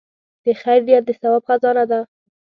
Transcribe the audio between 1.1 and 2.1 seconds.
ثواب خزانه ده.